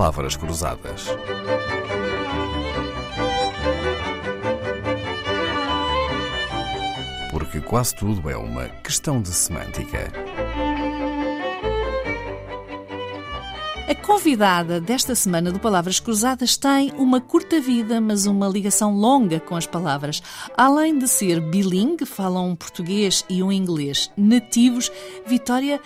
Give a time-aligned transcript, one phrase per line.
[0.00, 1.08] Palavras Cruzadas.
[7.30, 10.10] Porque quase tudo é uma questão de semântica.
[13.86, 19.38] A convidada desta semana do Palavras Cruzadas tem uma curta vida, mas uma ligação longa
[19.38, 20.22] com as palavras.
[20.56, 24.90] Além de ser bilingue, fala um português e um inglês nativos,
[25.26, 25.78] Vitória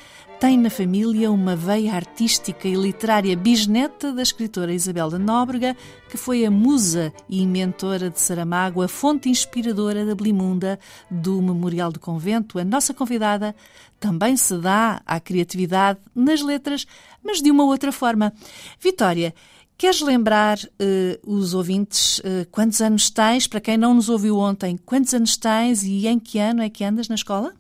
[0.44, 5.74] tem na família uma veia artística e literária bisneta da escritora Isabel da Nóbrega,
[6.10, 10.78] que foi a musa e mentora de Saramago, a fonte inspiradora da Blimunda
[11.10, 12.58] do Memorial do Convento.
[12.58, 13.56] A nossa convidada
[13.98, 16.86] também se dá à criatividade nas letras,
[17.22, 18.30] mas de uma outra forma.
[18.78, 19.34] Vitória,
[19.78, 23.48] Queres lembrar uh, os ouvintes uh, quantos anos tens?
[23.48, 26.84] Para quem não nos ouviu ontem, quantos anos tens e em que ano é que
[26.84, 27.52] andas na escola?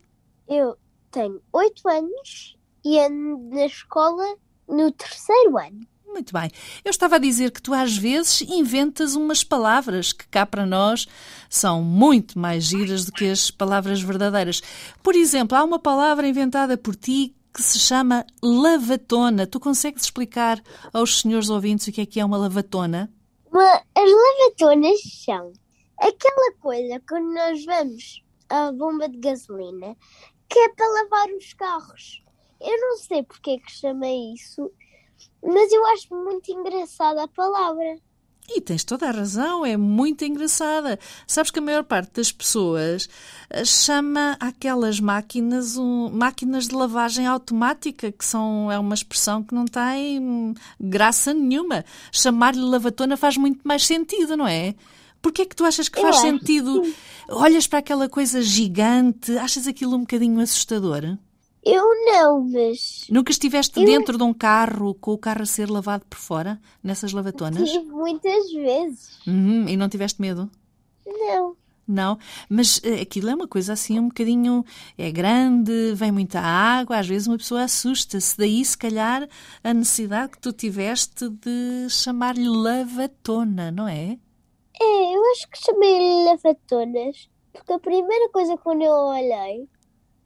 [0.46, 0.76] Eu
[1.10, 2.53] tenho oito anos
[2.84, 4.36] e ando na escola
[4.68, 5.86] no terceiro ano.
[6.06, 6.48] Muito bem.
[6.84, 11.08] Eu estava a dizer que tu às vezes inventas umas palavras que cá para nós
[11.50, 14.62] são muito mais giras do que as palavras verdadeiras.
[15.02, 19.44] Por exemplo, há uma palavra inventada por ti que se chama lavatona.
[19.44, 23.12] Tu consegues explicar aos senhores ouvintes o que é que é uma lavatona?
[23.50, 25.52] Uma, as lavatonas são
[25.98, 29.96] aquela coisa quando nós vamos à bomba de gasolina
[30.48, 32.23] que é para lavar os carros.
[32.64, 34.70] Eu não sei porque é que chamei isso,
[35.42, 37.98] mas eu acho muito engraçada a palavra.
[38.48, 40.98] E tens toda a razão, é muito engraçada.
[41.26, 43.08] Sabes que a maior parte das pessoas
[43.48, 49.54] eh, chama aquelas máquinas um, máquinas de lavagem automática, que são é uma expressão que
[49.54, 51.86] não tem hum, graça nenhuma.
[52.12, 54.74] Chamar-lhe lavatona faz muito mais sentido, não é?
[55.22, 56.82] Porquê é que tu achas que faz sentido?
[57.30, 61.16] Olhas para aquela coisa gigante, achas aquilo um bocadinho assustador?
[61.64, 63.06] Eu não, mas.
[63.08, 63.86] Nunca estiveste eu...
[63.86, 67.70] dentro de um carro com o carro a ser lavado por fora, nessas lavatonas?
[67.70, 69.26] Tive muitas vezes.
[69.26, 70.50] Uhum, e não tiveste medo?
[71.06, 71.56] Não.
[71.86, 74.64] Não, mas uh, aquilo é uma coisa assim um bocadinho.
[74.96, 78.36] É grande, vem muita água, às vezes uma pessoa assusta-se.
[78.38, 79.28] Daí, se calhar,
[79.62, 84.18] a necessidade que tu tiveste de chamar-lhe lavatona, não é?
[84.80, 89.68] É, eu acho que chamei-lhe lavatonas, porque a primeira coisa quando eu olhei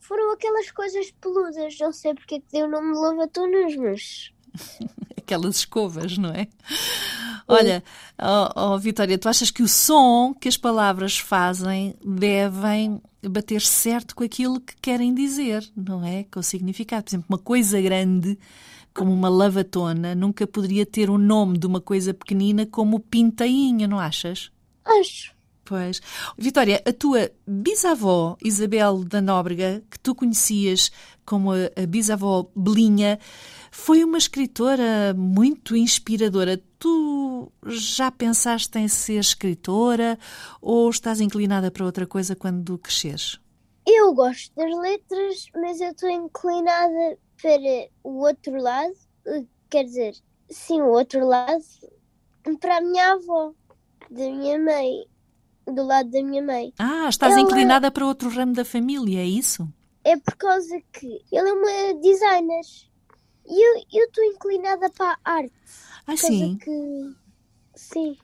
[0.08, 1.76] foram aquelas coisas peludas.
[1.78, 4.32] Não sei porque é que deu o nome de lavatonas, mas.
[5.18, 6.48] aquelas escovas, não é?
[7.46, 7.84] Olha,
[8.18, 14.16] oh, oh, Vitória, tu achas que o som que as palavras fazem devem bater certo
[14.16, 16.24] com aquilo que querem dizer, não é?
[16.24, 17.04] Com o significado.
[17.04, 18.38] Por exemplo, uma coisa grande
[18.94, 23.98] como uma lavatona nunca poderia ter o nome de uma coisa pequenina como pintainho, não
[23.98, 24.50] achas?
[24.84, 25.37] Acho.
[25.68, 26.00] Pois.
[26.38, 30.90] Vitória, a tua bisavó Isabel da Nóbrega, que tu conhecias
[31.26, 33.18] como a, bisavó Belinha,
[33.70, 36.58] foi uma escritora muito inspiradora.
[36.78, 40.18] Tu já pensaste em ser escritora
[40.62, 43.38] ou estás inclinada para outra coisa quando cresceres?
[43.86, 48.94] Eu gosto das letras, mas eu estou inclinada para o outro lado,
[49.68, 50.14] quer dizer,
[50.48, 51.62] sim, o outro lado,
[52.58, 53.52] para a minha avó,
[54.10, 55.04] da minha mãe
[55.72, 56.72] do lado da minha mãe.
[56.78, 57.42] Ah, estás ela...
[57.42, 59.68] inclinada para outro ramo da família, é isso?
[60.04, 62.64] É por causa que ele é uma designer
[63.46, 65.52] e eu estou inclinada para a arte.
[66.06, 66.58] Ah, sim?
[66.58, 67.14] Que...
[67.74, 68.16] Sim.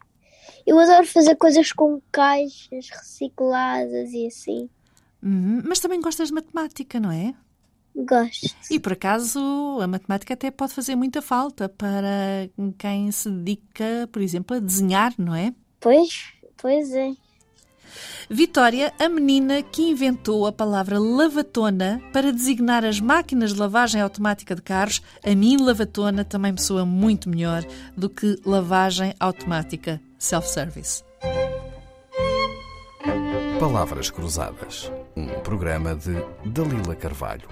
[0.67, 4.69] Eu adoro fazer coisas com caixas recicladas e assim.
[5.23, 5.63] Uhum.
[5.65, 7.35] Mas também gostas de matemática, não é?
[7.97, 8.55] Gosto.
[8.71, 9.39] E por acaso
[9.81, 15.15] a matemática até pode fazer muita falta para quem se dedica, por exemplo, a desenhar,
[15.17, 15.55] não é?
[15.81, 17.13] Pois, pois é.
[18.29, 24.55] Vitória, a menina que inventou a palavra lavatona para designar as máquinas de lavagem automática
[24.55, 27.65] de carros, a mim lavatona também me soa muito melhor
[27.97, 31.05] do que lavagem automática self-service.
[33.61, 37.49] Palavras Cruzadas, um programa de Dalila Carvalho.